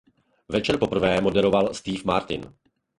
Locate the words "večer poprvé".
0.49-1.21